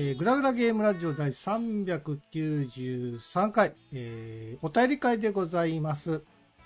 [0.00, 6.22] えー、グラグラゲームラジオ第393回、えー、お便り会でございます。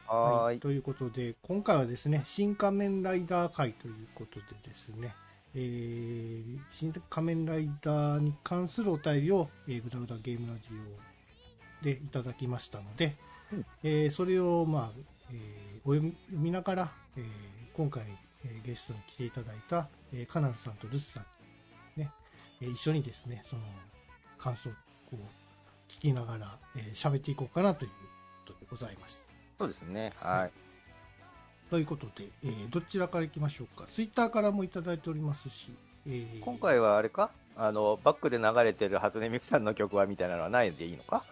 [0.07, 5.15] はいということで、今回はですね、新仮面ライダー会ということでですね、
[5.55, 10.69] えー、新仮面ライダーに関するお便りを、えー、グラグラゲームラジ
[11.81, 13.17] オでいただきましたので、
[13.51, 14.99] うん、えー、それを、まあ
[15.33, 17.25] えー、お読みながら、えー、
[17.75, 18.05] 今回、
[18.45, 21.29] えー、ゲストに来ていただいた、えー、カナルさんとルスさんね、
[22.63, 23.63] えー、一緒にですね、その
[24.39, 24.73] 感想を
[25.89, 26.59] 聞きながら
[26.95, 27.97] 喋、えー、っていこうかなというこ
[28.47, 29.21] とでございます。
[29.59, 30.13] そうですね。
[30.21, 30.51] はい。
[31.71, 33.87] ということで、えー、どちらからいきましょうか。
[33.91, 35.73] ツイッターからもいただいておりますし、
[36.07, 37.31] えー、今回はあれか？
[37.57, 41.25] あの、バックで流れてる初音ミクさんの曲はみたいなのはないでいいのか？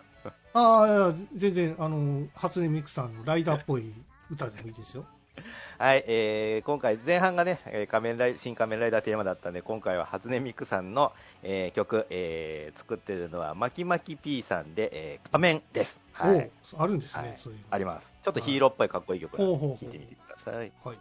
[0.53, 3.93] ああ、全然、あの、初音ミクさんのライダーっぽい
[4.31, 5.07] 歌でもいいですよ。
[5.79, 16.01] はい、えー、今回前半がね、仮面ライ新仮面ライダーテーマだったんで、今回は初音ミクさんの、えー、曲、えー、作ってるのは、まきまき P さんで、えー、仮面です。
[16.13, 16.51] はい。
[16.77, 18.13] あるんですね、はい、そういうあります。
[18.23, 20.73] ちょっとヒーローっぽいかっこいい曲なので、聴いてみてください。
[20.85, 20.99] はい。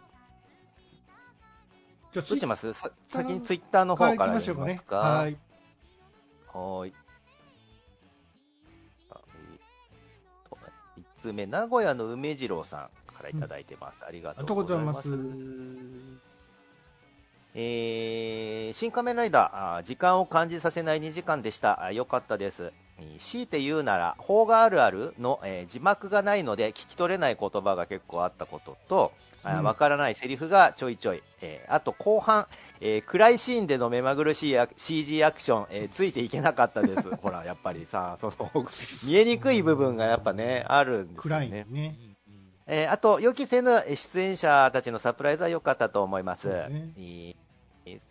[2.12, 2.72] じゃあ、どっちます？
[3.08, 4.80] 先にツイッターの方からいきましょうかね。
[4.88, 5.36] はい。
[6.52, 6.92] はい。
[10.98, 12.90] 1つ目、名古屋の梅次郎さん。
[13.20, 13.98] からいただいてます。
[14.00, 15.08] うん、ありがとうございます。
[17.52, 21.90] えー、新仮面ライダー時間を感じさせない2時間でした。
[21.92, 22.72] よかったです。
[23.18, 29.12] 強いて言うなら邦画あるあるの、えー、字幕がないので聞き取れない言葉が結構あったことと
[29.42, 32.46] わ、うん、からないセリフがちょいちょい、えー、あと後半、
[32.80, 37.08] えー、暗いシーンでの目まぐるしい CG アクション、えー、ついていけなかったです。
[37.16, 38.50] ほらやっぱりさその
[39.04, 41.40] 見えにくい部分がやっぱねあるんですよね。
[41.40, 42.09] 暗いね
[42.72, 46.46] えー、あと、予期せぬ出演者たちのサプライズは良かったと思います。
[46.46, 47.34] ね、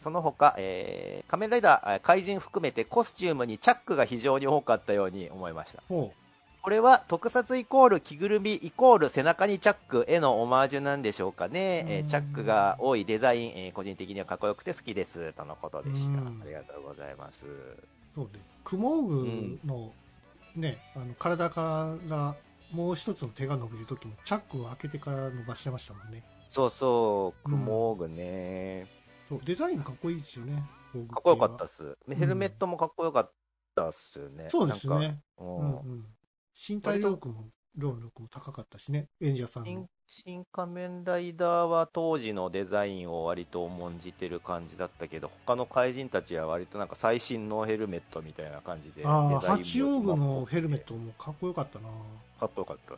[0.03, 5.81] その他、えー、仮面ライダー、怪人含めてコスチュームにチャックが非常に多かったように思いました。
[5.89, 15.31] これは特撮イコール着ぐるみイコール背中にチャックへのオマージュなんでしょうかね、えー、チャックが多いデザイン、えー、個人的にはかっこよくて好きです。
[15.33, 16.19] とのことでした。
[16.19, 17.45] ありがとうございます。
[18.13, 19.93] そうね、クモーグの
[20.57, 22.35] ね、うん、あの体から
[22.71, 26.23] もう一つの手が伸びる時もチャックを開けてから伸ばしてましたもんね。
[26.49, 28.87] そうそうクモーグね、
[29.29, 30.63] うん、そうデザインかっこいいですよね
[31.11, 33.31] かっこよかったっす、ヘルメットもかっこよかっ
[33.75, 36.05] たっすよね、そうですね、うん、うん、
[36.67, 39.09] 身体力も労力も高かったしね。
[39.21, 51.89] 演者さんの新仮面ライダーは当時のデザインを割と重んじてる感じだったけど他の怪人たちは割となんか最新のヘルメットみたいな感じでああ八王具のヘルメットもかっこよかったな。
[52.39, 52.95] かっこよかった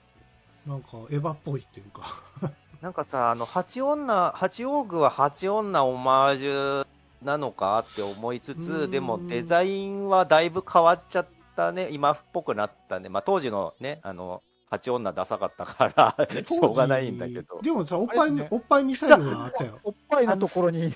[0.66, 6.88] なんかエヴァっぽいっていうかなんかさあの八女八王具は八女オマージュ
[7.24, 11.90] なのかって思いつつでもデザインはだいぶ変わっちゃったね。
[11.92, 14.42] 今っぽくなったね、まあ、当時のねあの
[14.72, 17.60] 八女ダサかったからしょうがないんだけど。
[17.62, 19.80] でもさおっぱい、ね、おっぱいミサイルがあったよ。
[19.84, 20.94] おっぱいのところに。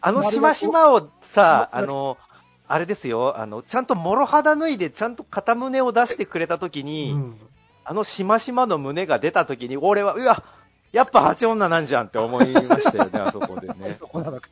[0.00, 2.16] あのしましまをさあの
[2.68, 3.36] あれですよ。
[3.36, 7.40] あのちゃんともろ肌脱いでちゃんと片胸を出してくれた時に、うん、
[7.84, 10.44] あのしましまの胸が出た時に、俺は、うわ、
[10.92, 13.96] やっぱ八女なんじゃんって思いましたよね、 あそこでね。
[13.98, 14.48] そこなのか。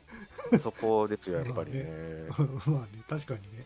[0.59, 1.87] そこですよ、やっぱりね。
[2.65, 3.65] まあね、確かにね。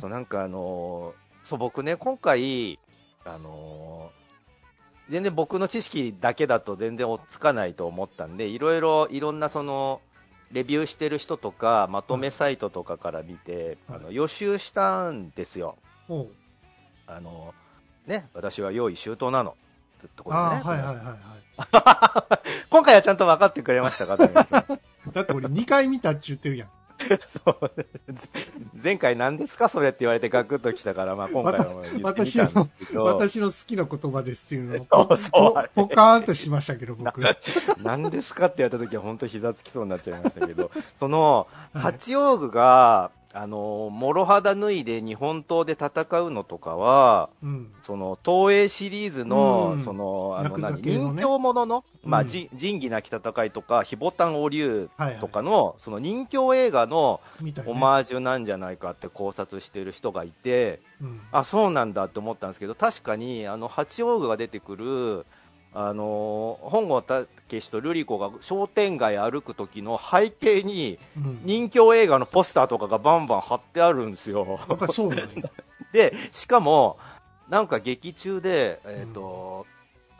[0.00, 2.78] そう、なんかあのー、そう、僕ね、今回、
[3.26, 10.00] あのー、全然僕の知識だけだと全然追っつかないと思ったんで、いろいろ、いろんなその、
[10.52, 15.76] レビューしてる人とか、まとめサイトとかから見て、はい、あの予習したんですよ。
[17.08, 17.66] あのー
[18.06, 19.56] ね、私は用意周到なの。
[19.98, 20.62] ってところでね。
[20.62, 22.38] はいはいはいはい。
[22.70, 24.16] 今回はちゃんと分かってくれましたか
[25.12, 26.68] だって俺2回見たって言ってるやん。
[28.82, 31.66] 前回何ですかそれって言われてガクッときたから、まあ、 今回は
[32.02, 35.70] 私の私の好きな言葉ですっていうのを そうそう。
[35.74, 37.20] ポカーンとしましたけど僕。
[37.82, 40.70] 何ですかって言われた時は本当膝つきそうになっちゃいましたけど。
[40.98, 54.88] その八王子があの諸肌脱いで日本刀で戦うのとかは、うん、その東映シリーズの、うん、そのあの何、ね、人形ものの、まあ、仁義なき戦いとか、ひぼたんお竜
[55.20, 55.62] とかの、はい。
[55.64, 57.20] はい、その人形映画の
[57.66, 65.26] オマージュなんじゃないかって考察してる人がいて、ね、あそうなんだって思ったんですけど、確かにあの八王子が出てくる
[65.78, 67.26] あの本郷武
[67.60, 70.98] 史と瑠璃子が商店街歩く時の背景に
[71.44, 74.58] 人気映画のポスターとかがバンバン貼ってあるんですよ。
[75.92, 76.96] でしかも
[77.50, 79.66] なんか劇中で、えーと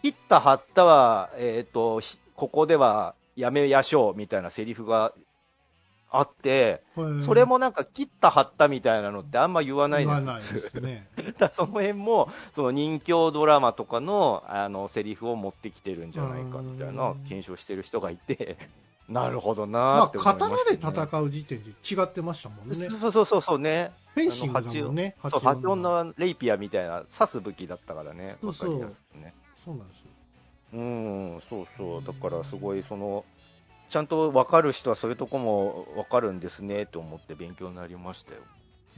[0.03, 2.03] うん、切った貼ったは、えーと、
[2.35, 5.15] ここではやめやしょうみたいなセリフが
[6.11, 6.83] あって、
[7.25, 11.09] それもなんか切った貼ったみたいなのってあんま言わない言わないんですね。
[11.39, 18.57] だその辺も、その人気ドラマとかの、あの、セリフを持ってきてるんじゃないかみたいな検証してる人がいて、
[19.09, 20.77] なるほどなって思いま刀した、ね。
[20.77, 22.75] で戦う時点で違ってましたもんね。
[22.75, 23.93] そうそうそうそうね。
[24.15, 25.17] フェンシングだもんね。
[25.23, 28.37] そう、八八音のレイピアみたいな刺す武器だったからね。
[28.41, 28.79] そうそう
[29.19, 29.35] ね。
[29.57, 30.07] そうなんですよ。
[30.73, 32.05] うん、そうそう。
[32.05, 33.25] だからすごいその、
[33.89, 38.41] ちゃんと分かる人はそういうとこも分かるんですねと思って勉強になりましたよ。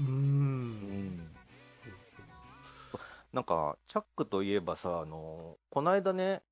[0.01, 1.31] うんん。
[3.33, 6.43] なんか、チャックといえばさ、あの、この間ね、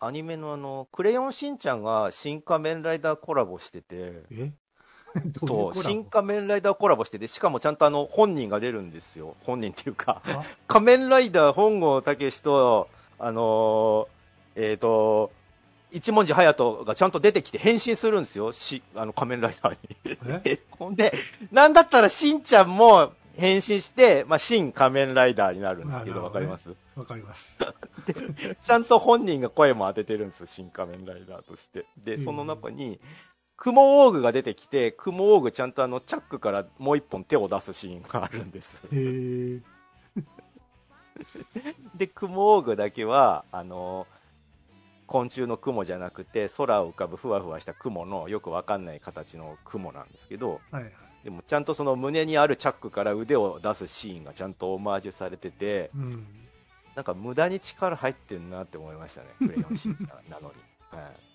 [0.00, 4.52] アニメのあの、クレヨンしんちゃんが新仮面ライダーコラボしてて、え？
[5.40, 9.36] どそう新仮面ライダーコラボしてて、しかもちゃんとあの、本人が出るんですよ。
[9.40, 10.44] 本人っていうか、あ？
[10.66, 12.88] 仮面ライダー本郷武史と、
[13.18, 14.18] あのー
[14.60, 15.30] えっ、と、
[15.90, 18.52] 一文字隼人がちゃんと出てきて変身するんですよ。
[18.52, 19.76] し、あの仮面ライダー
[20.90, 20.94] に。
[20.96, 21.12] で、
[21.50, 26.74] なんだったらしんちゃんも変身して、まあ、新仮面ライダーになるんですけど、わかります？
[26.96, 27.56] わかります。
[28.60, 31.86] ちゃんと本人が声も当ててるんですよ、新仮面ライダーとして。
[31.96, 33.00] で、うんその中に、
[33.56, 38.82] クモオーグが出てきて、クモオーグちゃんとあの、チャックからもう一本手を出すシーンがあるんです。
[38.92, 39.60] へえ。
[41.96, 44.06] で、クモオーグだけは、あの、
[45.08, 50.92] 昆虫の雲じゃなくて、空を浮かぶふわふわした雲のよくわかんない形の雲なんですけど、はいはい。
[51.24, 56.26] でもちゃんとその胸にあるチャックから腕を出すシーンがちゃんとオマージュされてて、うん。
[56.94, 60.54] なんか無駄に力入ってんなって思いましたね、 クレヨンしんちゃんなのに。
[60.90, 61.28] はい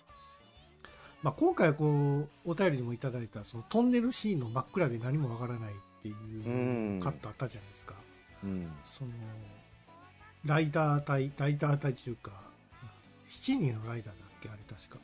[1.22, 6.16] まあ、今回こうお便りにもいただいたそのトンネルシーンの真っ暗で何もわからないっていう
[6.46, 7.94] うんカットあったじゃないですか、
[8.42, 9.10] うんその
[10.44, 12.32] ライダー隊ライダー隊というか
[13.52, 14.48] 7人のライダーだっけ？
[14.48, 14.98] あれ確か、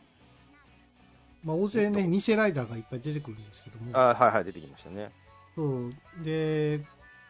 [1.44, 3.90] まあ、大勢ね偽ライダーがいっぱい出てくるんですけども。
[3.96, 5.10] あはいはい、出てきましたね。
[5.54, 5.94] そう
[6.24, 6.80] で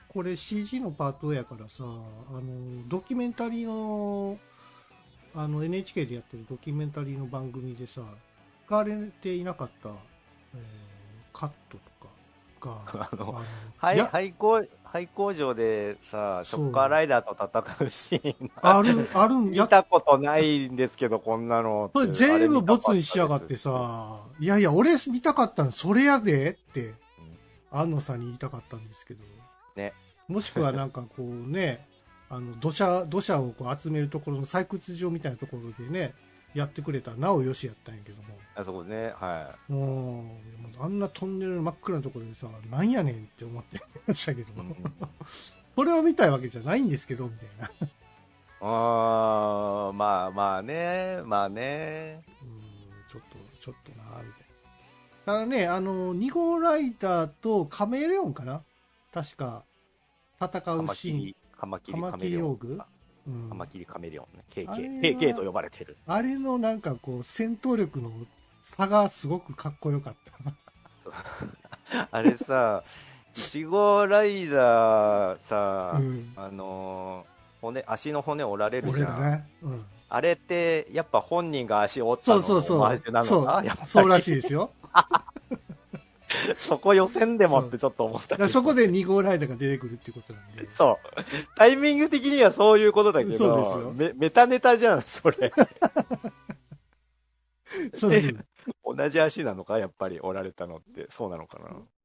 [0.09, 4.39] これ CG のパートやからさあのドキュメンタリーの
[5.35, 8.03] あの NHK でやってるドキュメンタリーの番組でさ
[8.67, 10.61] 使われていなかった、えー
[11.33, 12.13] カットとか
[12.61, 13.43] があの
[13.77, 21.91] 廃工廃工場でさ、ショッカーライダーと戦うシーン、あるあるんや見たことないんですけど、こんなの。
[21.95, 26.95] それ全部ボツにしやがってさ、いやいや、俺見たかったのそれやでって、
[27.71, 29.25] 安野さんに言いたかったんですけど。
[29.77, 29.95] ね。
[30.27, 31.87] ももしくはなんかこうね、
[32.29, 36.15] あの、土砂、土砂をこう集めるところの採掘場みたいなところでね、
[36.55, 38.21] やってくれたらなおよしやったんやけど
[38.61, 39.79] あそこね、はも。
[39.79, 40.23] も
[40.81, 44.67] う、あんなトンネルの真っ暗なところでさ、なんやねんって思ってましたけどい。
[44.67, 44.77] うんも。
[45.77, 47.71] それを見たいわけじゃないんですけど、みたいな。
[48.61, 52.23] あーまあまあね、まあね。
[52.43, 52.61] うん
[53.09, 54.35] ちょっと、ちょっとな、みたいな。
[55.25, 58.63] ただね、あの、2号ライダーとカメレオンかな
[59.13, 59.65] 確か、
[60.41, 61.35] 戦カうシーン。
[61.57, 62.81] カマキリカマキリオーグ。
[63.31, 64.45] うんカマキリカメレオンね。
[64.51, 65.19] KK。
[65.19, 65.97] KK と呼ばれてる。
[66.07, 68.11] あれのなんかこう、戦闘力の
[68.61, 70.15] 差がすごくかっこよかっ
[71.93, 72.09] た。
[72.11, 72.83] あれさ、
[73.35, 76.33] 1号ライダーさ、うん。
[76.37, 79.21] あのー骨、足の骨折られるじゃん。
[79.21, 79.47] ね。
[79.63, 79.85] うん。
[80.09, 84.71] あれって、やっぱ本人が足折ったのそうそうそうそうらしいですよ。
[86.59, 90.69] そこ予選でもってちょっと思っただからそこで2号ライダーが出てくるってことなんで。
[90.69, 91.07] そう。
[91.57, 95.53] タイミング的にはそういうことだけど、そうですよメメタネタじゃん、それ。
[97.95, 98.35] そうです。
[98.85, 101.07] 同じ足なのかやっぱり折られたのって。
[101.11, 101.59] そうなのか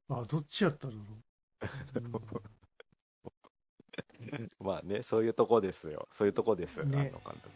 [0.09, 0.17] な。
[0.17, 1.23] あ、どっちやったの、うん
[4.59, 6.07] まあね、そういうとこですよ。
[6.11, 7.55] そういうとこです、ねあの監督ね。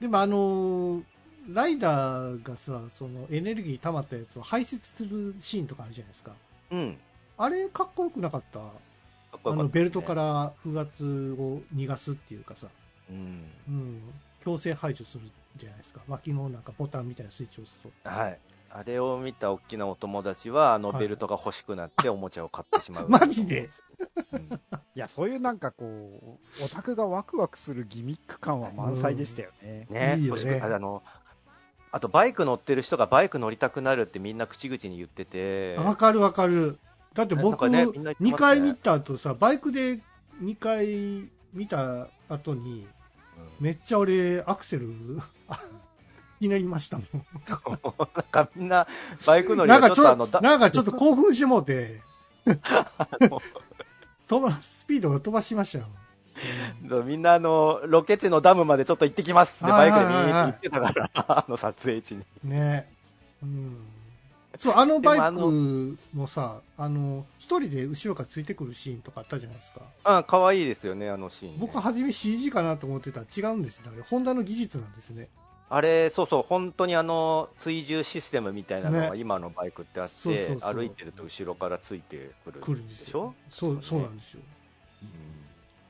[0.00, 1.04] でもあのー
[1.48, 6.32] ライダーがさ、そのエネルギー溜まったやつを排出するシーンとかあるじゃないですか。
[6.70, 6.96] うん。
[7.36, 8.60] あれかっこよくなかった？
[9.44, 12.68] あのベルトからら風圧を逃がすっていうかさ、
[13.10, 13.44] うん。
[13.68, 14.00] うん、
[14.44, 15.24] 強制排除する
[15.56, 16.00] じゃないですか。
[16.08, 17.90] 脇のなんかボタンみたいなスイッチを押すと。
[18.08, 18.38] はい。
[18.70, 23.08] あれを見た大きなお友達は、あのはいベルトが欲しくなっておもちゃを買ってしまう。
[23.10, 23.68] マジで？
[24.32, 24.60] うん
[24.96, 29.88] いや、そういうなんかこう、オタクがワクワクするギミック感は満載でしたよね。
[29.90, 31.02] ね、いいよね欲しくあの、
[31.94, 36.80] あとバイク乗ってる人がバイク乗りたくなるってみんな口々に言ってて、わかるわかる。
[37.14, 40.00] だって僕、ねみんな言ってますね2回見た後さ、バイクで
[40.42, 42.88] 2回見た後に、
[43.60, 44.88] めっちゃ俺、アクセル、
[46.40, 47.06] になりましたもん。
[47.48, 48.88] なんかみんな
[49.24, 52.02] バイク乗りなんかちょっとあの、だなんかちょっと興奮してもうて、
[53.20, 53.40] の
[54.26, 55.84] 飛ば、スピードが飛ばしましたよ。
[57.04, 62.24] みんなあの、ロケ地のダムまでちょっと行ってきますってはいバイクに行ってたから、あの撮影地に。
[62.44, 62.88] ね。
[63.42, 63.76] うん。
[64.58, 69.80] そう、あのバイクもさ、あの、一人で後ろからついてくるシーンとかあったじゃないですか。
[70.04, 73.90] あ可愛いですよね、あのシーンね、僕は初め CG かなと思ってたら違うんですね。
[73.92, 75.28] あれ、ホンダの技術なんですね。
[75.70, 83.34] あれ、そうそう、本当にあの追従システムみたいなのがね今のバイクってあって、そうそうそう歩いてると後ろからついてくる来るんですよでしょ。
[83.50, 84.40] そう、そうなんですよ。
[85.02, 85.33] うん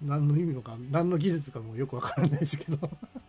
[0.02, 2.78] 何の意味のか、何の技術かもよくわからないですけど。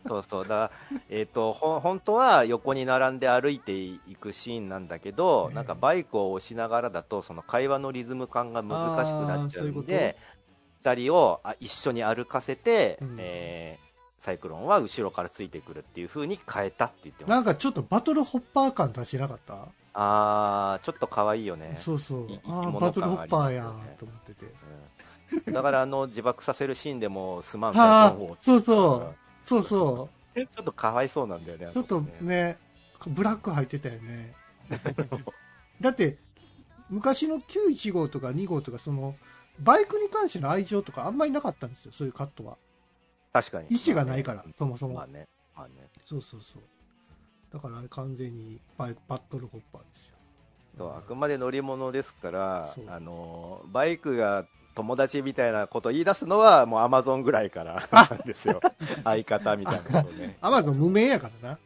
[0.07, 0.47] そうそう。
[0.47, 0.71] だ
[1.09, 5.55] えー、とほ本当は横に並んで歩いていくシーンなんだけど、ええ。
[5.55, 10.17] なんかバイクを押しながらだとその会話のリズム感が難しくなっちゃうんで
[10.83, 13.15] 2人をあ一緒に歩かせて、うん。
[13.19, 13.85] えー
[14.17, 17.29] サイクロンは後ろからついてくるっていう風に変えたって言ってます。
[17.29, 21.75] なんかちょっとバトルホッパー感出してなかった、あーちょっと可愛いよね。
[21.77, 22.31] そうそう。
[22.31, 22.39] い。
[22.43, 24.45] ああ、バトルホッパーやと思ってて。
[24.45, 24.51] うん
[25.51, 29.15] だからあの自爆させるシーンでもすまんはあサイクロンを、そうそう。
[29.43, 31.73] そうそちょっとかわいそうなんだよねう。
[31.73, 32.57] ちょっとねね、
[33.07, 34.33] ブラック入ってたよね。
[35.79, 36.17] だって、
[36.89, 39.15] 昔の915号とか2号とか、その、
[39.59, 42.57] バイクに関しての愛情とかあんまりなかったんですよ、そういうカットは。
[43.31, 45.27] 確かに意思がないからまあねそもそもまあね
[45.57, 46.61] まあねそうそうそう。
[47.51, 50.15] だからあれ完全にバイバトルホッパーですよ。
[50.95, 58.59] あくまで乗り物ですからあのーバイクが友達みたいなことを言い出すのは、もうアマゾンぐらいからなんですよ、
[59.03, 60.37] 相方みたいなことね。
[60.41, 61.59] アマゾン無名やからな。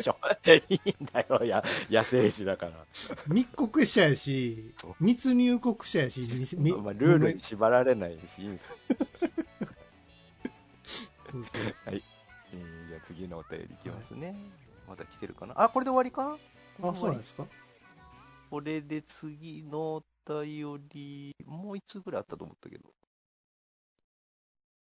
[0.00, 0.16] しょ
[0.68, 2.72] いいんだよ、や野生児だから、
[3.26, 6.20] 密告者やし密入国者やし、
[6.56, 8.72] みまあ、ルールに縛られないです、いいんです。
[11.32, 11.90] そうそうそう。
[11.90, 12.02] はい、
[12.52, 14.36] えーじゃあ次のお便りいきますね。
[14.88, 15.60] まだ来てるかな？
[15.60, 16.38] あ、これで終わりか
[16.80, 16.88] な？
[16.88, 17.44] あ、そうなんですか？
[18.48, 22.90] これで次のお便り、もう1通ぐらいあったと思ったけど。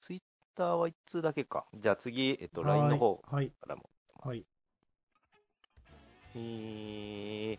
[0.00, 0.20] ツイッ
[0.54, 1.66] ターは1通だけか。
[1.74, 3.50] じゃあ次、えっと、LINE の方はい。
[3.60, 3.90] からも。
[4.22, 4.44] はい。
[6.36, 7.58] えー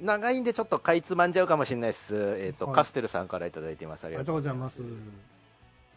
[0.00, 2.16] 長いんでちょっとかいつまんじゃうかもしれないです。
[2.40, 4.04] えっ、と、はいカステルさんからいただいてます。
[4.04, 4.82] あありがとうございます。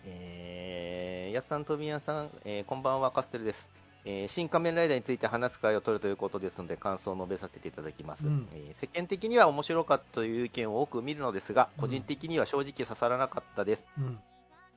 [0.05, 3.67] えー、やすさん、とびやさん、えーこんばんは、カステルです。
[4.09, 8.25] えー新仮面ライダーについて話す会を取るということですので、感想を述べさせていただきます。
[8.25, 13.85] うんえー世間的には面白かったという意見を多く見るのですが、うん個人的には正直刺さらなかったです。
[13.97, 14.19] うん。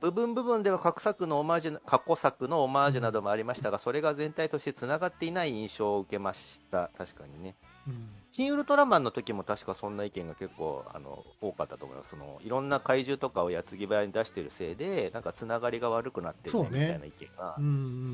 [0.01, 6.89] 部分部分では過去作のオマージュ過去作のオマージュなどもありましたが、それが全体としてつながっていない印象を受けました。
[6.97, 7.55] 確かにね。
[7.87, 8.09] うん。
[8.31, 12.11] 新ウルトラマンの時も確かそんな意見が結構あの多かったと思います。
[12.11, 17.67] そのいろんな怪獣とかを矢継ぎ早に出してるせいでなんかつながりが悪くなってるねねみたいな意見がうんう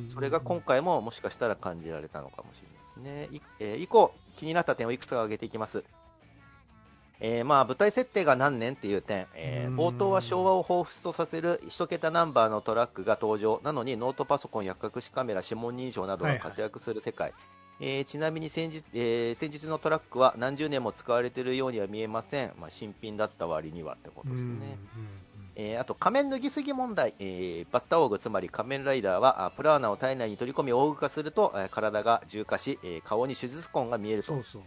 [0.07, 0.09] ん。
[0.12, 3.38] それが今回ももしかしたら感じられたのかもしれないですね。
[3.38, 5.83] い、えー以降気になった点をいくつか挙げていきます。
[7.19, 9.77] えーまあ舞台設定が何年っていう点、えーうん。
[9.77, 13.62] 冒頭は昭和を彷彿とさせる一桁ナンバーのトラックが登場。
[13.63, 17.33] なのにノートパソコンや隠しカメラ指紋認証などが活躍する世界、
[17.79, 24.67] えーちなみに先日,、えー先日のトラックは何十年も使われているようには見えません、まあ、新品だった割にはってことですね、うんうん
[25.60, 34.34] えーあと仮面脱ぎすぎ問題、えーバッタオーグつまり仮面ライダーはあプラーナを体内に取り込みオーグ化すると、えー体が重化し、えー顔に手術痕が見えると。
[34.34, 34.62] そうそう。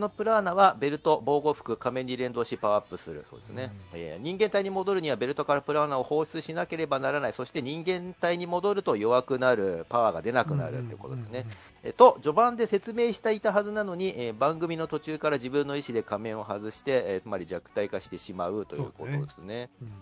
[0.00, 3.26] そのプラーナはベルト、防護服、仮面に連動しパワーアップする。
[3.28, 7.34] そうですね、えー人間体に戻るにはベルトからプラーナを放出しなければならない。
[7.34, 11.44] そして人間体に戻ると弱くなるパワーが出なくなるということですね、
[11.82, 19.68] えっと、序盤で説明していたはずなのに、えー番組の途中から自分の意思で仮面を外して、えーつまり弱体化してしまうということですね。
[19.82, 19.92] うん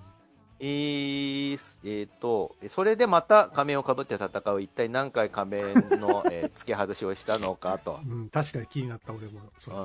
[0.60, 4.60] えーえーとそれでまた仮面をかぶって戦う。
[4.60, 8.00] 一体何回仮面の、 えー付け外しをしたのかと。
[8.04, 9.40] うんうん確かに気になった俺も。
[9.58, 9.76] そう。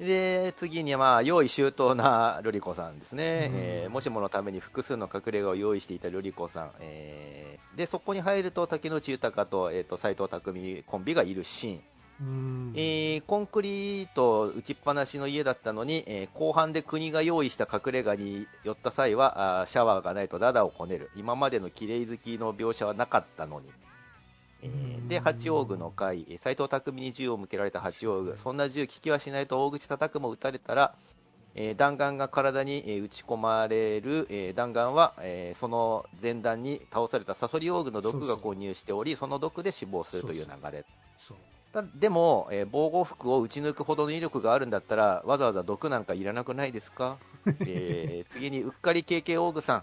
[0.00, 0.06] うん。
[0.06, 3.56] で次に、まあ、用意周到なルリコさんですね、うん。
[3.56, 10.40] えーもしものために複数の隠れ家を用意していたルリコさん、えーでそこに入ると竹野内豊と,、えー、と斎藤工
[10.86, 11.82] コンビがいるシーン、うん
[12.20, 21.10] えーコンクリート打ちっぱなしの家だったのに、えー後半で国が用意した隠れ家に寄った際はあーシャワーがないとダダをこねる。
[21.14, 23.68] 今までの綺麗好きの描写はなかったのに、
[24.62, 28.36] えーで八王具の回えー斎藤工に銃を向けられた八王具。
[28.36, 30.94] そんな銃聞きはしないと大口叩くも撃たれたら、
[31.54, 40.84] えー弾丸が体に、えー打ち込まれる、えー弾丸は、えーその前段に倒されたサソリ王具の毒が混入しておりその毒で死亡するという流れ。
[41.16, 41.36] そう。
[41.36, 41.57] た
[41.94, 47.18] でも、えー防護服を撃ち抜くほどの威力があるんだったらわざわざ毒なんかいらなくないですか、
[47.60, 49.82] えー次にうっかり KK オーグさん、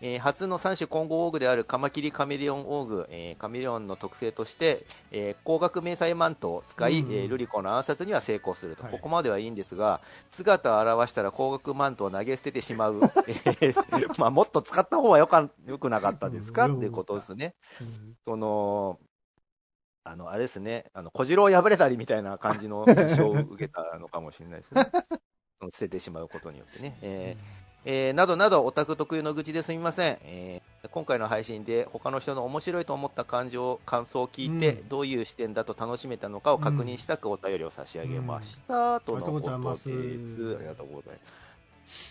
[0.00, 8.92] えー初の3種混合オーグであるカマキリカメレオンオーグ、えーカメレオンの特性として、えー光学迷彩マントを使い、うんうんえールリコの暗殺には成功すると、はい。
[8.92, 17.54] ここまではいいんですが姿を現したら光学マントを投げ捨ててしまう、 えーまあ、もっと使った方がよかよくなかったですか、うんっていうことですね。
[17.80, 18.16] うん。
[18.24, 18.98] その
[20.10, 24.86] あの、あれですね、あの、小次郎破れたりみたいな感じの印象を受けたのかもしれないですね。
[25.72, 26.98] 捨ててしまうことによってね。
[27.02, 30.18] えーえーなどなど、オタク特有の愚痴ですみません。
[30.22, 39.00] えー今回の配信で他の人の面白いと思った感情、感想を聞いて、うんどういう視点だと楽しめたのかを確認したくお便りを差し上げました。
[39.00, 39.50] とのことです。
[39.50, 39.88] ありがとうございます
[40.56, 41.47] ありがとうございます。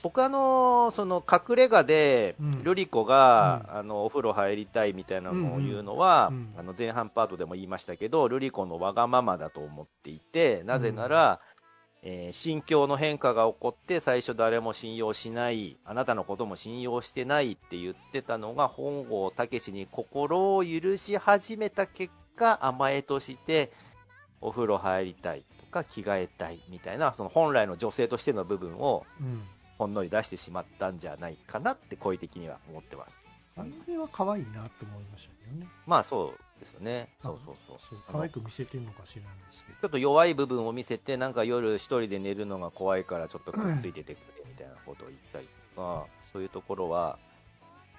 [0.03, 2.63] 僕あのーその隠れ家で、うん。
[2.63, 11.39] ルリコが、あのお風呂入りたいみたいなのを言うのは、うんうんあの前半パートでも言いましたけどルリコのわがままだと思っていてなぜなら、
[12.03, 23.72] えー心境の変化が起こって最初誰も信用しないあなたのことも信用してないって言ってたのが本郷武史に心を許し始めた結果甘えとして
[24.41, 29.41] お風呂入りたいとか着替えたいみたいなその本来の女性としての部分をうん。
[29.77, 33.22] ほんのり出してしまったんじゃないかなって声的には思ってます。
[33.55, 35.67] あの辺は可愛いなと思いましたけどね。
[35.86, 37.10] まあそうですよね。
[37.22, 37.77] そうそうそう。
[37.79, 39.77] そう、可愛く見せてるのか知らないですけど。
[39.79, 45.48] ちょっと弱い部分を見せてなんか夜一人で寝るのが怖いからちょっとくっついててくれみたいなことを言ったり。
[45.75, 47.17] とか、そういうところは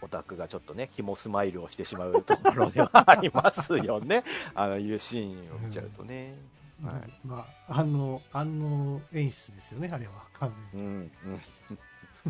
[0.01, 4.23] オタクがちょっとね肝スマイルをしてしまうところではありますよね。
[4.55, 6.37] あのいうシーンを見ちゃうとね、
[6.83, 6.95] はい。
[7.25, 10.13] まあ、あの、あの演出ですよね、あれは。
[10.39, 10.87] 完全に。
[10.87, 11.11] うんうん。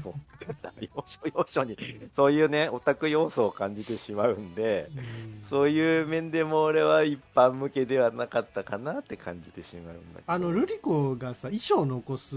[0.02, 0.14] そう。
[0.80, 1.76] 要所要所に
[2.12, 5.42] そういうねオタク要素を感じてしまうんでうん。
[5.42, 10.32] そういう面でも俺は一般向けではなかったかなって感じてしまうんだけど。
[10.32, 12.36] あの、ルリコがさ、衣装を残す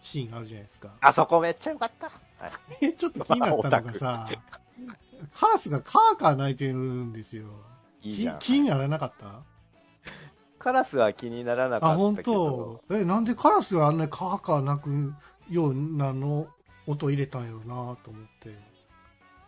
[0.00, 0.90] シーンあるじゃないですか。
[1.00, 2.12] あそこめっちゃよかった、は
[2.80, 2.86] い。
[2.86, 4.28] え ちょっと気になったのがさ、
[5.32, 7.46] カラスがカーカー鳴いてるんですよ。
[8.02, 9.42] いい気にならなかった？
[10.62, 12.80] カラスは気にならなかあ、った本けど。
[12.88, 12.96] 当？
[12.96, 15.14] え、なんでカラスがあんなにカーカー鳴く
[15.50, 16.46] ようなの
[16.86, 18.48] 音入れたんやろうなと思って。
[18.48, 18.52] う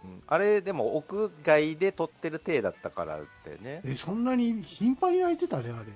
[0.08, 0.22] ん。
[0.26, 3.80] あれでも屋外で撮ってる体だったからってね。
[3.84, 5.86] え、そんなに頻繁に鳴いてたね、あれ。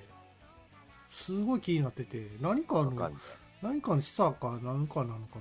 [1.05, 3.13] すごい気になってて、何かのわかんない、
[3.61, 5.39] 何かの示唆か何かなのか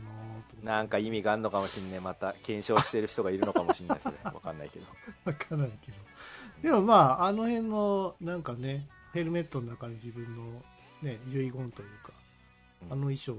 [0.64, 0.72] な。
[0.72, 4.86] なんか意味があるのかもしんねまた検証してる人がいるのかもしんないそれわかんないけど。
[5.24, 5.98] わからないけど。
[6.62, 10.42] でもまあ、あの辺の、なんかね、ヘルメットの中に自分の
[11.02, 12.12] ね、遺言というか、
[12.82, 13.34] うんあの衣装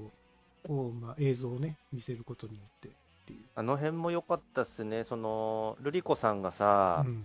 [0.68, 2.90] を、まあ映像をね、見せることによってっ
[3.26, 3.38] ていう。
[3.54, 7.24] あの辺も良かったっすねそのルリコさんがさ、うん。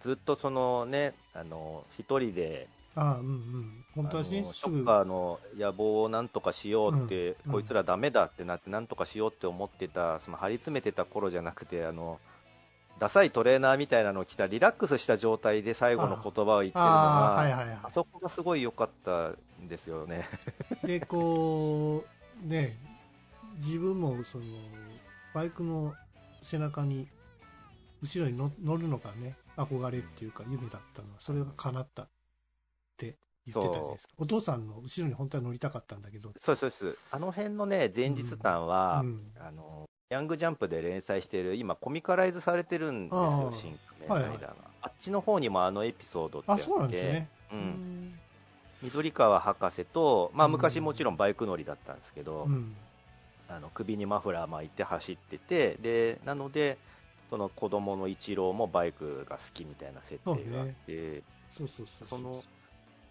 [0.00, 3.84] ずっとそのねあの一人でああ、うんうん。
[3.94, 12.18] 本当はねショッ、カーの野望をなんとかしようって、うんこいつらダメだってなってなんとかしようって思ってたその張り詰めてた頃じゃなくてあの
[13.00, 20.28] ダサいトレーナーみたいなのを着たリラックスした状態で最後の言葉を言ってるのああ、がはいはいはあそこがすごい良かったんですよね。
[20.84, 20.86] い。
[20.86, 22.04] で、こ
[22.44, 22.76] う、ね、
[23.56, 24.44] 自分もその、
[25.34, 25.94] バイクの
[26.42, 27.08] 背中に、
[28.02, 32.08] 後ろに乗乗るのがね、憧れっていうか夢だったのは、それが叶ったっ
[32.98, 34.12] て言ってたじゃないですか。
[34.18, 36.98] お父さんの後ろに本当は乗りたかったんだけど、そうですそうです。
[37.10, 47.28] あの辺のね、前日談は、うんあの、ヤングジャンプで連載している、今コミカライズされてるんですあよあ、新仮面ライダーが、はいはいあっちの方にもあのエピソードってああ、って、そうなんですね。
[47.52, 47.54] う。
[47.54, 48.18] うんん。
[48.82, 52.74] 緑川博士と、まあうん昔もちろんバイク乗りだったんですけど、うん。
[53.46, 56.78] あの首にマフラー巻いて走ってて、で、なので、
[57.28, 62.08] その子供の一郎もバイクが好きみたいな設定があって、そうそうそう。
[62.08, 62.42] その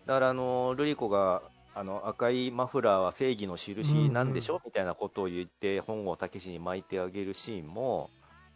[0.07, 1.43] だからあのルリコが
[1.79, 8.09] あの赤いマフラーは正義の印なんでしょ、みたいなことを言って本郷武史に巻いてあげるシーンも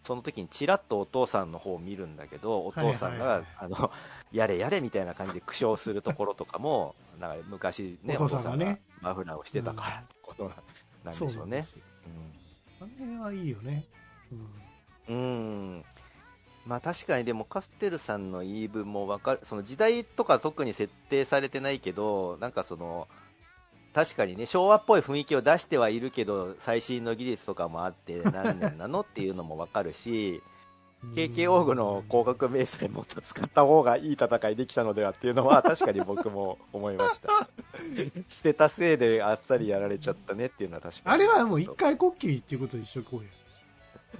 [0.03, 3.47] その時にちらっとお父さんの方を見るんだけどお父さんが、はいはいはい。
[3.59, 3.91] あの
[4.33, 8.81] やれやれみたいな感じで苦笑するところとかも なんか昔ねお父さんがね。
[8.99, 10.51] マフラーをしてたからってこと
[11.05, 11.63] なんでしょうね。
[11.63, 12.81] そうなん。
[12.81, 13.85] あの辺はいいよね。
[15.07, 15.15] うん。
[15.15, 15.17] うん。
[15.17, 15.85] うん
[16.65, 23.07] まあ確かにでもカステルさんの言い分もわかるその時代とか特に設定されてないけどなんかその
[23.93, 30.41] 確かにね昭和っぽい雰囲気を出してはいるけど最新の技術とかもあって何年なのっていうのもわかるし
[31.15, 37.49] KK オーグの広角迷彩もっと使った方がいい戦いできたのではっていうのは確かに僕も思いました。
[38.29, 41.23] 捨てたせいであっさりやられちゃったねっていうのは確かに。
[41.23, 43.29] あれはもう一回こっきりっていうことにしとこうよ。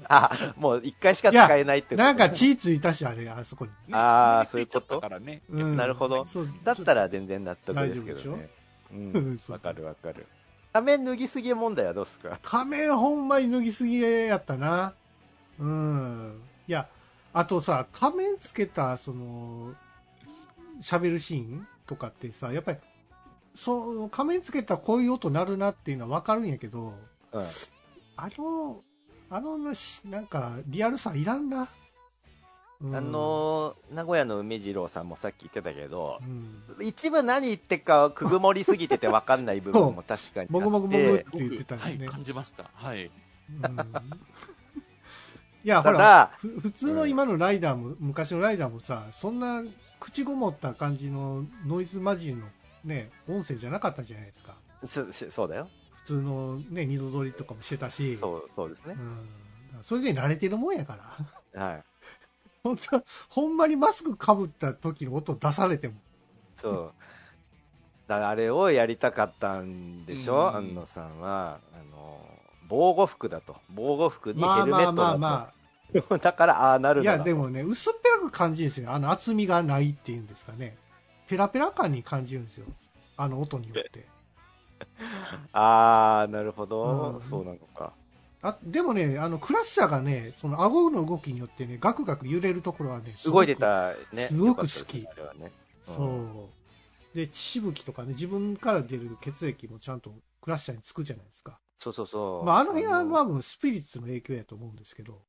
[0.10, 3.72] あもう一回しか使えないってことなんか血ついたし、あれ、あそこに。
[3.72, 5.42] ねあーそれでついちゃったからね。
[5.50, 8.50] うんなるほどそうだったら全然納得ですけ大丈夫でどね。
[8.92, 8.98] う う
[9.34, 10.26] んわかるわかる。
[10.74, 12.40] 仮面脱ぎすぎ問題はどうですか？
[12.44, 14.94] 仮面ほんまに脱ぎすぎやったな。
[15.60, 16.42] うん。
[16.68, 16.88] いや、
[17.32, 19.74] あとさ、仮面つけた、その、
[20.82, 22.78] 喋るシーンとかってさ、やっぱり、
[23.54, 26.96] その仮面つけたらこういう音鳴るなっていうのはわかるんやけど、
[27.34, 27.46] うん。
[28.18, 28.82] あの、
[29.30, 31.68] あのなし、なんか、リアルさいらんな。
[32.82, 40.50] うんあのー名古屋の梅次郎さんもさっき言ってたけどう、ん一部何言ってっかくぐもりすぎてて分かんない部分も 確かに。
[40.50, 41.98] もぐもぐもぐって僕言ってたはい。
[42.00, 42.70] 感じました。
[42.74, 43.06] はい。
[43.06, 43.64] うん
[45.64, 49.64] いや、ほら、普通の今のライダーも、昔のライダーもさ、そんな
[49.98, 52.48] 口ごもった感じのノイズマジンの
[52.84, 54.56] ね、音声じゃなかったじゃないですか。
[54.86, 55.70] そそそうだよ。
[56.06, 58.18] 普通のね、二度撮りとかもしてたし。
[58.18, 59.78] そう、そうですねう。
[59.80, 59.84] ん。
[59.84, 60.98] それで慣れてるもんやか
[61.54, 61.66] ら。
[61.66, 61.84] はい。
[62.64, 65.96] 本当ほんまにマスクかぶった時の音出されても。
[66.58, 66.94] そう。
[68.08, 71.60] だからあれをやりたかったんでしょ、うん安野さんは。
[71.74, 72.26] あの、
[72.68, 73.56] 防護服だと。
[73.70, 74.94] 防護服にヘまあルメットだと。
[74.94, 75.54] まあまあ
[76.10, 76.94] まだから、ああなあ。
[76.94, 78.92] るいや、でもね、薄っぺらく感じるんですよ。
[78.92, 80.76] あの厚みがないっていうんですかね。
[81.28, 82.66] ペラペラ感に感じるんですよ。
[83.16, 84.06] あの音によって。
[85.54, 87.94] ああ、なるほど、うんそうなのか。
[88.42, 93.56] あでもね、あのクラッシャーがね、その顎の動きによってね、ガクガク揺れるところはね、すごく動いて。
[93.56, 94.28] たね。
[94.28, 95.52] すごく好きよかったですねあれはね。
[95.82, 96.50] そ
[97.14, 97.16] う。
[97.16, 101.60] で、血しぶきとかね、自分から出る血液もちゃんとクラッシャーにつくじゃないですか。
[101.78, 102.46] そうそうそう。
[102.46, 105.22] まあ、あの辺はまあもうスピリッツの影響やと思うんですけど。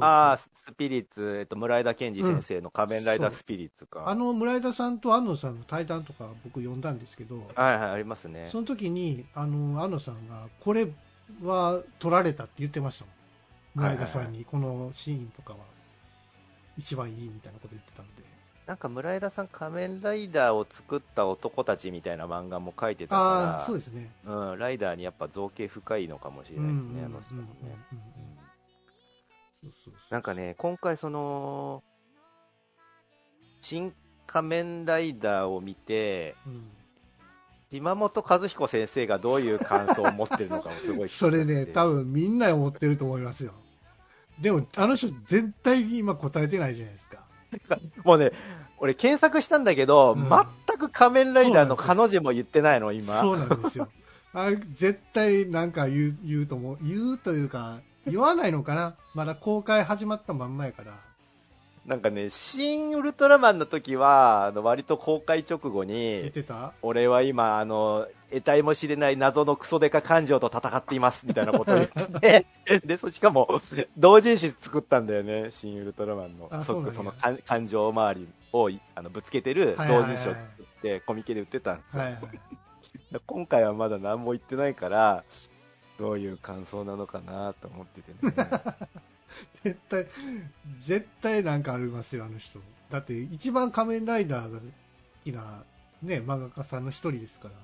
[0.00, 4.08] ああ、スピリッツ、えっと、村井田健二先生の仮面ライダースピリッツか。
[4.08, 8.48] あの村井田さんと安野さんの対談とか僕読んだんですけど、はいはい、ありますね。
[8.48, 10.86] その時にあの安野さんがこれ
[11.42, 13.14] は取られたって言ってましたもん。
[13.74, 15.58] 村井田さんにこのシーンとかは
[16.78, 18.22] 一番いいみたいなこと言ってたんで。
[18.66, 24.12] なんか村井田さん、仮面ライダーを作った男たちみたいな漫画も書いてたああかそうですね。
[24.24, 27.48] ら、うん、ライダーにやっぱ造形深いのかもしれないですね、あの人もね。
[27.62, 28.04] うんうん
[28.36, 28.41] うん
[30.10, 31.82] なんかね、今回その、
[33.60, 33.94] 新
[34.26, 36.70] 仮面ライダーを見て、うん
[37.70, 43.54] 島本和彦先生がどういう感想を持ってるのかもすごい それね多分みんな思ってると思いますよ
[44.38, 47.26] でもあの人絶対に今答えてないじゃないですか
[48.04, 48.32] もうね、
[48.78, 53.20] 俺検索したんだけど、うん全く仮面ライダーの彼女も言ってないの、今。
[53.20, 53.88] そうなんですよ。
[54.32, 56.78] あれ、絶対なんか言う、言うと思う。
[56.80, 58.94] 言うというか、言わないのかな？
[59.14, 60.92] まだ公開始まったまんまやから。
[61.86, 66.32] なんかね、新ウルトラマンの時は、あの割と公開直後に、
[66.80, 72.46] 俺は今、あの、得体も知れない謎のクソデカ感情と戦っています、みたいなことを言ってて、
[72.86, 73.60] で、そしかも、
[73.98, 76.48] 同人誌作ったんだよね、新ウルトラマンの。
[76.52, 82.04] あそその感感情周りをあのぶつけてる同人誌を作って、コミケで売ってたんですよ。
[82.04, 82.22] はいはい。
[83.26, 85.24] 今回はまだ何も言ってないから、
[86.02, 88.34] どういう感想なのかなと思っててね。
[89.62, 90.06] 絶対、
[90.78, 92.58] 絶対なんかありますよ、あの人。
[92.90, 94.64] だって、一番仮面ライダーが好
[95.24, 95.62] きな、
[96.02, 97.54] ね、漫画家さんの一人ですから。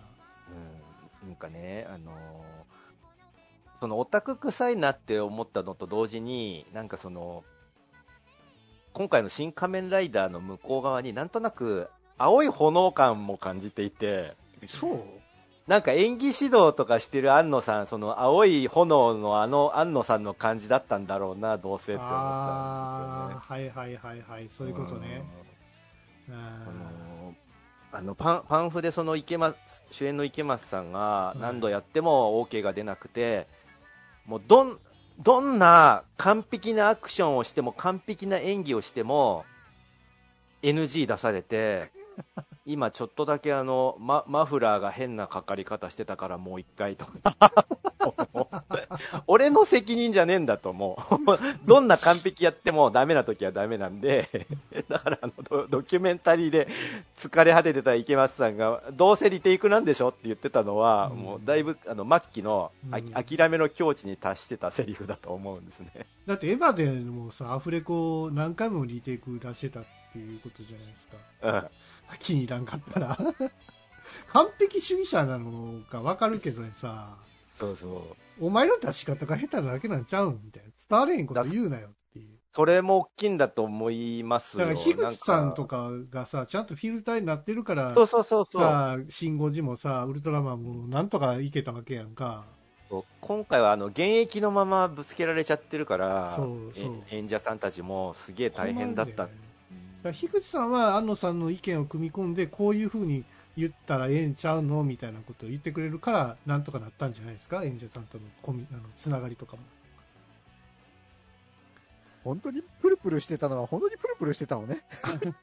[1.23, 2.15] うん、なんかね、あのー
[3.81, 7.45] そのオタク臭いなって思ったのと同時に、なんかその、
[8.93, 14.35] 今回の新仮面ライダーの向こう側になんとなく青い炎感も感じていて、
[14.67, 15.18] そう？
[15.69, 24.49] なんか演技指導とかしてる安野さん、その青い炎のあの安野さんの感じだったんだろうな、どうせって思ったんですはいはいはいはい。
[24.51, 25.23] そういうことね。
[26.31, 26.37] あうん。
[26.71, 27.35] あの
[27.93, 29.57] あのパンパンフでその池松
[29.91, 33.47] 主演の池松さんがうん何度やっても OK が出なくて、
[34.25, 34.79] もうどん
[35.19, 39.45] どんな完璧なアクションをしても完璧な演技をしても
[40.63, 41.91] NG 出されて
[42.67, 47.07] 今ちょっとだけあのママフラーが変なかかり方してたからもう一回と
[49.27, 51.19] 俺の責任じゃねえんだと思う。
[51.67, 54.47] どんな完璧やってもダメな時はダメなんで。
[54.89, 56.69] だからあのドドキュメンタリーで
[57.17, 60.09] 疲れ果ててた池松さんがどうせリテイクなんでしょ？
[60.09, 61.19] って言ってたのは、うん。
[61.19, 63.11] もうだいぶあの末期のあうん。
[63.13, 66.07] 諦めの境地に達してたセリフだと思うんですね。
[66.27, 71.17] だってエヴァでもさ、アフレコを何回もリテイク出してたっていうことじゃないですか。
[71.43, 71.69] うん
[72.17, 73.19] 気に入らんかったら。
[74.33, 77.19] 完璧主義者なのか分かるけどさ。
[77.59, 78.47] そうそう。
[78.47, 80.71] お前の出し方が下手なだけなんちゃうんみたいな。
[80.89, 82.39] 伝われへんこと言うなよっていう。
[82.53, 84.67] それも大きいんだと思いますよ。
[84.67, 88.63] だから樋口さんとかかがさちゃんとフィルターになってるからそうそうそうそう。
[88.63, 92.47] さシン・ゴジもさウルトラマンもなんとかいけたわけやんか。
[93.21, 97.03] 今回はあの現役のままぶつけられちゃってるからそうそう。
[97.11, 99.25] え演者さんたちもすげえ大変だった。
[99.25, 99.48] 困るんよね
[99.99, 103.25] だから樋口さんは安野さんの意見を組み込んでこういうふうに
[103.57, 107.65] 言ったらええんちゃうのみたいなことを言ってくれるからなんとかなったんじゃないですか？
[107.65, 109.63] 演者さんとのコミあのつながりとかも
[112.23, 114.85] 本当にプルプルしてたのは本当にプルプルしてたのね。
[115.21, 115.35] 違う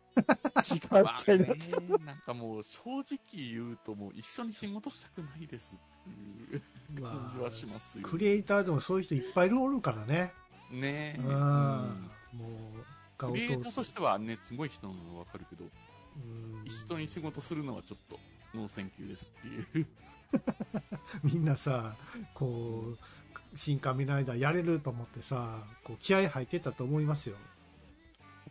[0.92, 1.56] まあみたいなね。
[2.06, 8.08] なんかもう正直言うともう一緒に仕事したくないですっていうま感じはしますよ。
[8.08, 10.32] クリエイターでもそういう人いっぱいいるおるからね
[10.72, 11.22] ねえ。
[11.22, 13.76] うんもう果をクリエイター通す。
[13.76, 16.62] としてはね、すごい人なのはわかるけど、うん。
[16.66, 18.20] 一緒に仕事するのはちょっと、
[18.54, 19.48] no thank you ですって
[19.80, 19.88] いう。
[21.24, 21.96] みんなさ
[22.34, 22.98] こう
[23.58, 27.38] 新仮面ライダーやれると思ってさこう気合入ってたと思いますよ。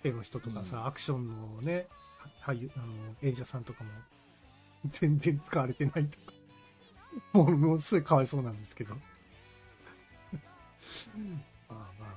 [0.03, 1.89] 手の人とかさ、アクションのね
[2.43, 2.87] 俳優あの
[3.23, 3.91] 演者さんとかも
[4.85, 6.35] 全然使われてないとか。
[7.33, 8.95] もうもうすごいかわいそうなんですけど。
[8.99, 9.01] ま
[11.71, 12.09] あまあま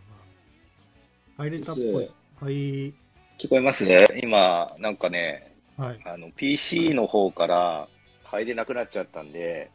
[1.38, 1.44] あ。
[1.44, 2.94] 入れたっぽいはい
[3.40, 7.88] 聞こえますね今、なんかね、はいあの、PC の方から
[8.24, 9.72] 入れなくなっちゃったんで、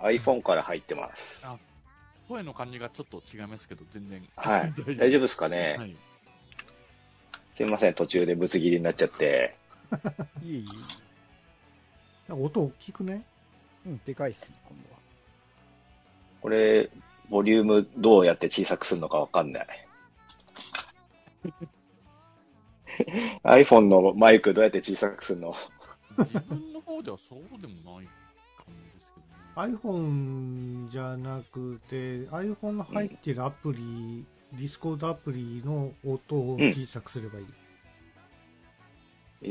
[0.00, 1.42] iPhone から入ってます。
[2.28, 4.22] 声の感じがちょっと違いますけど、全然。
[4.36, 4.72] はい。
[4.96, 5.96] 大丈夫ですかはね、い。
[7.56, 9.56] すいません、途中でぶつ切りになっちゃって。
[10.44, 10.64] いえい
[12.28, 13.24] なんか音大きくね？
[13.86, 13.90] え。
[13.90, 14.98] うん、でかいっすね、今度は。
[16.40, 16.88] これ、
[17.28, 19.66] ボリュームどうやって小さくするのかわかんない。
[23.42, 25.54] iPhone のマイクどうやって小さくするの？
[26.18, 28.06] 自分の方ではそうでもない
[28.56, 29.76] 感じですけどね。
[29.76, 37.46] iPhone じゃなくて iPhone の入ってるアプリ、ディスコードアプリの音を小さくすればいい、
[39.42, 39.48] え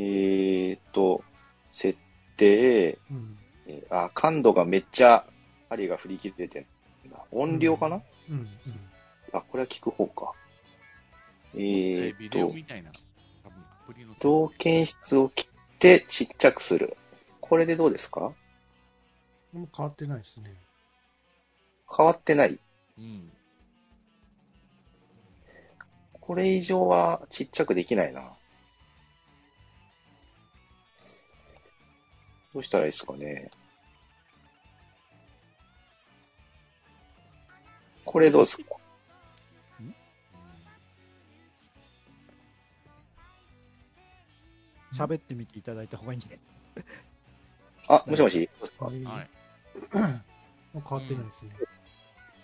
[0.73, 1.23] ーっと、
[1.69, 1.99] 設
[2.38, 3.38] 定、うん。
[3.67, 5.25] えーあ、感度がめっちゃ
[5.69, 6.62] 針が振り切れて
[7.06, 7.25] んだ。
[7.32, 8.36] 音量かな、うん。
[8.36, 8.47] うん。
[9.34, 10.34] あ、これは聞く方か。
[11.55, 12.55] えーっビデオと。
[14.21, 16.97] 同検出を切ってちっちゃくする。
[17.41, 18.33] これでどうですか？
[19.51, 20.51] もう変わってないですね
[21.95, 22.59] 変わってない
[22.97, 23.31] うん。
[26.13, 28.31] これ以上はちっちゃくできないな。
[32.53, 33.51] どうしたらいいですかね？
[38.05, 38.63] これどうですか？
[45.03, 46.39] 喋ってみていただいた方がいいんじゃない
[47.89, 48.49] あ、もしもし？
[48.79, 49.03] はい。
[49.03, 49.29] はい。
[50.73, 51.51] もう変わってないですね、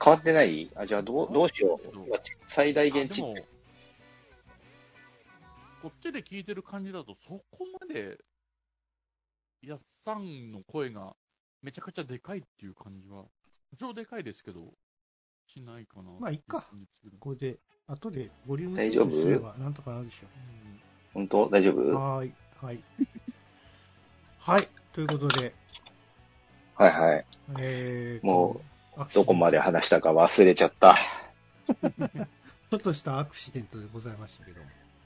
[0.03, 0.69] 変わってない？
[0.75, 1.87] あ、じゃあどう、どうしよう。
[2.05, 2.17] 今
[2.47, 3.47] 最大限ちっあでも、
[5.81, 8.17] こっちで聞いてる感じだと、そこまで、
[9.61, 11.15] やっさんの声が
[11.61, 13.23] めちゃくちゃでかいっていう感じは、
[13.79, 14.73] 超でかいですけど、
[15.47, 16.11] しないかな。
[16.19, 16.67] まあいっか。
[17.19, 19.05] これで後でボリューム大丈夫？
[19.05, 20.27] 調整すればなんとかなるでしょ
[21.13, 21.49] 本当？
[21.49, 21.95] 大丈う夫？
[21.95, 22.79] はーいはい
[24.39, 25.53] はいということで
[26.79, 27.25] はいはい。
[27.59, 28.61] えー、も
[28.97, 30.95] アクシデントどこまで話したか忘れちゃった。
[31.77, 34.61] ちょっとしたアクシデントでございましたけど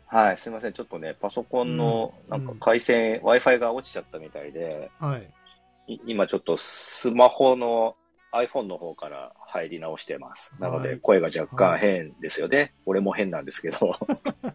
[0.06, 0.74] はい、すいません。
[0.74, 7.96] ちょっとね、パソコンの、うなんんか回線、Wi-Fi が落ちちゃったみたいで、はいい今ちょっとスマホの
[8.32, 10.54] iPhone の方から入り直してます。
[10.60, 12.74] なのはいで声が若干変ですよね。
[12.86, 13.98] 俺も変なんですけど。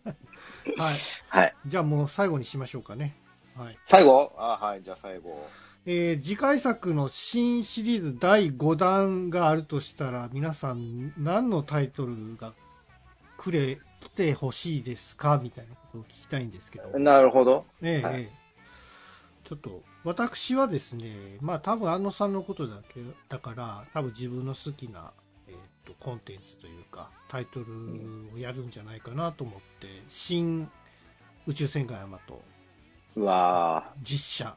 [0.78, 0.94] はい。
[1.28, 1.54] はい。
[1.66, 3.16] じゃあもう最後にしましょうかね。
[3.56, 3.76] はい。
[3.86, 4.32] 最後？
[4.38, 5.48] あ、はい、じゃあ最後。
[5.86, 12.52] えー次回作の新シリーズ第5弾があるとしたら皆さん何のタイトルが
[13.38, 15.40] くれ来てほしいですか？
[15.42, 17.64] みたいなことを聞きたいんですけど、なるほど。
[17.82, 18.22] ええはい。
[18.22, 18.38] ええ。
[19.44, 25.27] ちょっと私はですねまあ多分安野さんのことだけだから多分自分の好きな、えー
[25.88, 27.66] とコンテンツというかタイトル
[28.34, 30.70] をやるんじゃないかなと思って「新
[31.46, 32.42] 宇宙戦艦ヤマト
[33.16, 34.56] うわ実写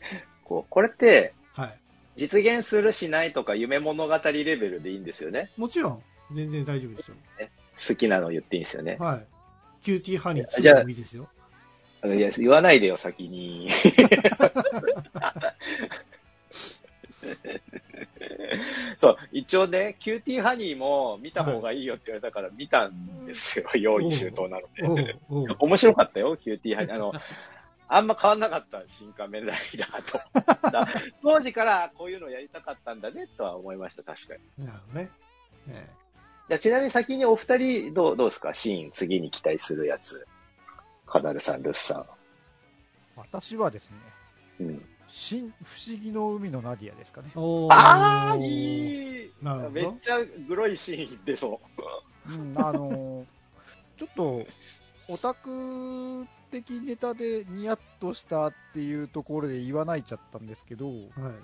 [0.00, 1.78] ー こうこれって、」はい
[2.16, 5.50] 実現するしないとか夢物語レベルでいいんですよね？
[5.56, 6.02] もちろん
[6.34, 7.16] 全然大丈夫ですよ
[7.88, 8.96] 好きなの言っていいんですよね？
[8.98, 9.26] はい。
[9.82, 11.28] キューティーハニー2じゃあでもいいですよ。
[12.04, 13.68] いや、言わないでよ、先に。
[18.98, 25.16] そう、一応ね、キューティーハニーも見た方がいいよって言われたから見たんですよ、用意周到なので。
[25.58, 26.94] 面白かったよ、キューティーハニー。
[26.94, 27.12] あの、
[27.88, 30.70] あんま変わんなかった、シン・仮面ライダーと。
[30.70, 30.86] だ
[31.22, 34.66] 当時からこういうのやりたかったんだね、とは思いました、確かに。
[34.66, 35.10] なるほどね。
[35.70, 35.86] え
[36.48, 38.54] じゃあちなみに先にお二人、どう、どうですか？
[38.54, 40.26] シーン、次に期待するやつ。
[41.06, 42.06] カナルさん、ルスさ
[43.16, 43.90] 私はです
[44.60, 44.68] ね、ん。
[44.68, 44.88] うん。
[45.08, 48.40] 新不思議の海のナディアですかねああ、い。
[48.40, 51.60] いいなるほどめっちゃグロいシーン出そ
[52.28, 52.32] う。
[52.32, 53.38] うん、あのー
[53.98, 54.46] ちょっと、
[55.08, 60.92] オタク的ネタでニヤッとしたっていうところで言わないちゃったんですけど、は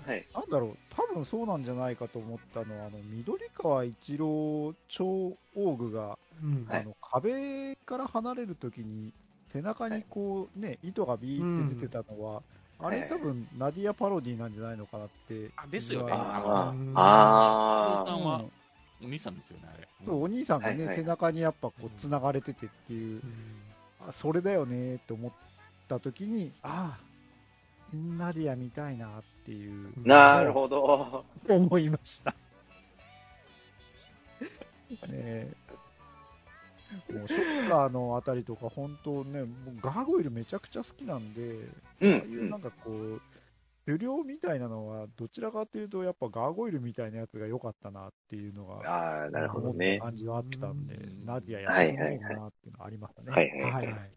[0.07, 0.09] い。
[0.09, 0.25] はい。
[0.33, 6.65] なんだろう、多分そうなんじゃないかと思ったのは、あの、緑川一郎超大具が、うん。
[6.69, 9.11] はいあの、壁から離れるときに、
[9.51, 12.41] 背中にこう、ね、糸がビーって出てたのは、
[12.79, 15.49] あれはい多分、ナディアパロディなんじゃないのかなって。
[15.55, 16.11] あですよね。
[16.13, 16.91] あうん。
[16.95, 18.51] あ、あさんはうん
[19.03, 19.87] お兄さんですよね、あれ。
[20.05, 23.21] そうお兄さんがね、背中にやっぱこう繋がれててっていう、
[24.07, 25.31] あそれだよねって思っ
[25.87, 31.25] た時に、ああ、ナディア見たいなっていう、なるほど。
[31.47, 32.31] 思いました。
[34.91, 35.53] ねえ
[37.13, 41.41] もうショッカーのあたりとか、本当ね、もうガーゴイルめちゃくちゃ好きなんで、
[42.01, 42.61] うああいうなんん。
[42.61, 43.21] かこう、
[43.85, 50.05] 狩猟みたいなのは、どちらかというと、やっぱガーゴイルみたいなやつが良かったなっていうのが、ああ、なるほど思ねった。
[50.05, 53.31] 感じはあったんでう、んナディアやってもいいなっていうのはありましたね。
[53.31, 53.87] はいはいははいい。
[53.87, 54.11] はい。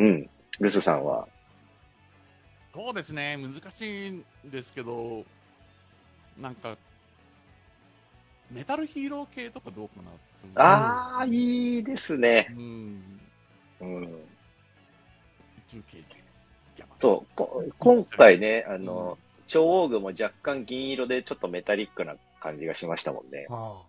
[0.00, 0.30] うん。
[0.60, 1.26] ルスさんは？
[2.74, 5.24] そうですね、難しいんですけど、
[6.40, 6.76] なんか、
[8.50, 9.94] メタルヒーロー系とかどうか
[10.54, 12.48] なああ、いいですね。
[12.50, 13.20] うん。
[13.80, 14.02] うん。
[14.04, 14.08] 宇
[15.68, 16.24] 宙系で。
[16.98, 17.34] そう。
[17.34, 23.46] こ今回ね、あの、超王具も若干銀色でちょっとメタリックな感じがしましたもんね。
[23.50, 23.82] あ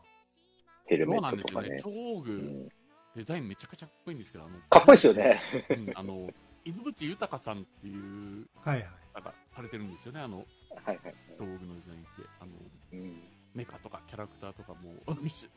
[0.88, 1.70] ヘルメットとかね。。
[1.70, 2.70] ですよね超大具、うん
[3.16, 5.42] デザインめちゃくちゃかっこいいんですけど、あの、かっこいいですよね。
[5.70, 6.30] うんあの、
[6.66, 8.72] 犬淵豊さんっていうあ。
[8.72, 8.90] はいはい。
[9.14, 10.40] 方がされてるんですよね、あの、
[10.84, 11.16] はいはい。
[11.38, 12.10] 超大具のデザインって。
[12.42, 12.52] あの、
[12.92, 13.22] うん
[13.56, 15.50] メカとかキャラクターとかも、し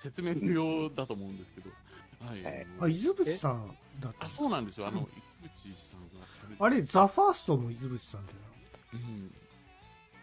[0.00, 1.70] 説明不要だと思うんですけど、
[2.26, 2.42] はい。
[2.42, 3.68] はいあ、伊豆淵さん
[4.00, 4.88] だったあ、そうなんですよ。
[4.88, 5.00] あの、
[5.42, 6.00] 井口さん
[6.58, 8.38] があれ、ザ・ファーストも伊豆淵さんだよ
[8.94, 9.34] うん。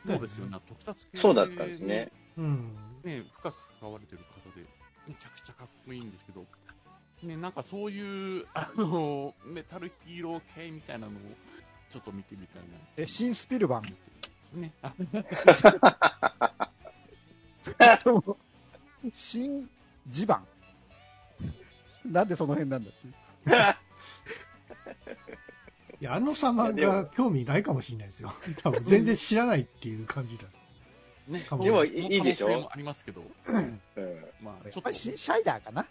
[0.07, 0.57] そうですよね。
[0.67, 2.11] 特撮系そうだったんですね。
[2.37, 2.43] な。
[2.43, 2.75] うん。
[3.03, 4.65] ね、深く関われてる方で、
[5.07, 6.45] めちゃくちゃかっこいいんですけど、
[7.23, 11.17] ね、なんかそういう、あの、メタルヒーロー系みたいなのを、
[11.89, 12.77] ちょっと見てみたいな。
[12.97, 13.83] え、新スピルバン。
[14.59, 14.93] ね、あ、
[19.13, 19.69] 新
[20.09, 20.45] 地盤？
[22.05, 23.13] なんでその辺なんだっていう。
[25.99, 28.33] いや、あの様が興味ないかもしれないですよ。
[28.63, 30.45] 多分全然知らないっていう感じだ。
[31.27, 32.67] ね、でもいいでしょ？
[32.71, 33.79] ありますけど、うん
[34.41, 35.85] まあ、ちょっとやっぱり、新シャイダーかな？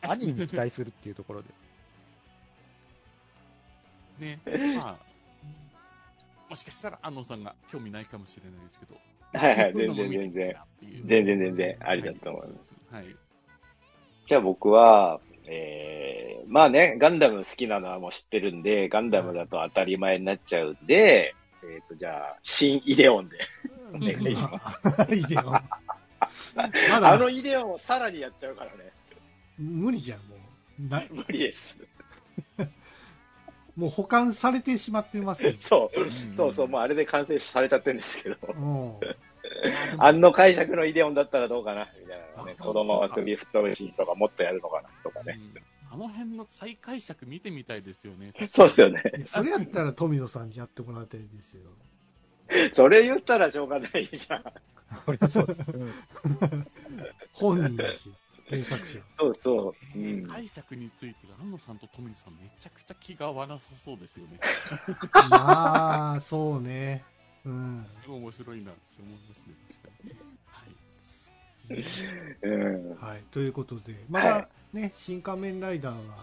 [0.00, 1.48] 兄に期待するっていうところで。
[4.18, 4.40] ね、
[4.76, 4.98] まあ、
[6.48, 8.94] もしかしたら安野さんが興味ないかもしれないですけど、
[9.32, 10.56] はいはい、全然全然。
[11.04, 12.72] 全然全然ありだと思います。
[12.90, 13.16] はい。
[14.26, 23.38] じゃあ僕は、えー、まあね、ガンダム好きなのはもう知ってるんで、ガンダムだと当たり前になっちゃうんで、えっ、と、じゃあ、新イデオンで。
[23.94, 25.14] お願いします。
[25.14, 25.42] いいよ。
[26.90, 28.90] まだあのイデオンをさらにやっちゃうからね。
[29.58, 31.14] 無理じゃん、もう。
[31.14, 31.76] 無理です。
[33.76, 35.54] もう保管されてしまってますよ。
[35.60, 38.36] そう、んそうそう、もうあれで完成されちゃってるんですけど。
[38.48, 38.98] うん。
[39.98, 42.56] あの解釈のイデオンだったらどうかなみたいなのね。
[42.58, 45.38] あ子供が首吹っ飛ぶシーンとかもっとやるのかなとかね。
[45.56, 48.32] うんあの辺の再解釈見てみたいですよね。
[48.46, 49.02] そうですよね。
[49.26, 51.60] それやったら富野さんにやってもらいたいですよ。
[52.72, 54.44] それ言ったらしょうがないじゃん。
[55.04, 56.66] これそうだうん
[57.32, 58.10] 本人だし、
[58.52, 58.98] 原作者。
[59.18, 59.68] そうそう。
[59.70, 64.38] うえーん、解釈について安野さんと富野さんめちゃくちゃ気が合わなさそうですよね。
[65.30, 67.02] まあ、そうね。
[67.44, 67.86] うん。
[68.06, 70.10] 面白いなって思いますね、確かに。
[70.46, 70.66] は
[71.76, 71.86] い。
[72.42, 72.96] うん。
[72.96, 73.22] はい。
[73.30, 76.14] ということで、まだね、新仮面ライダーは、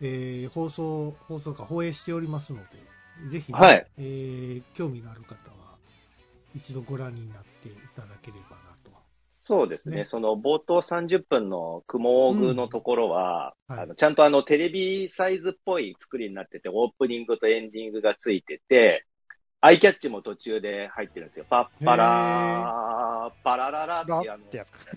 [0.00, 5.76] えー放送、放送か放映しておりますので、ぜひね、はいえー興味のある方は、
[6.54, 8.59] 一度ご覧になっていただければ。
[9.50, 9.96] そうですね。
[9.96, 19.06] ねその冒頭30分の雲具のところは、うんはいあのちゃんとあのテレビサイズっぽい作りになってて、オープニングとエンディングがついてて、
[19.60, 21.46] アイキャッチも途中で入ってるんですよ。
[21.50, 24.44] パッパラー、パラララってあの。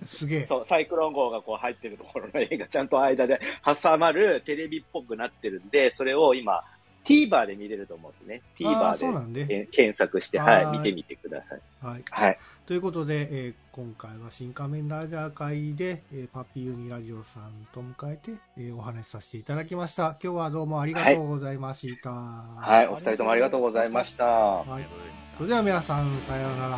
[0.03, 0.45] すげえ。
[0.45, 3.39] そう、サイクロン号がこう入ってるところの絵がちゃんと間で
[3.81, 6.63] 挟まるテレビっぽくなってるんで、それを今、
[7.05, 8.41] TVer で見れると思うんですね。
[8.59, 9.45] TVer で。
[9.45, 11.61] で検索して、ははいい、見てみてください。
[11.81, 12.03] はい。
[12.09, 12.39] はい。
[12.65, 20.17] ということで、えー今回は新仮面ライダー会で、えーパピユニラジオさんと迎えて、えーお話しさせていただきました。
[20.23, 22.11] 今日はどうもありがとうございました。
[22.11, 24.25] ははい、お二人ともありがとうございました。
[24.25, 24.87] ははい。
[25.35, 26.77] それでは皆さん、さようなら。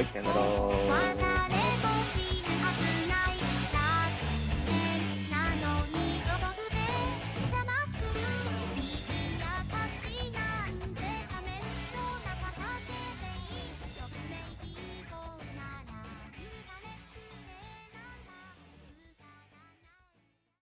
[0.00, 1.73] い、さよなら。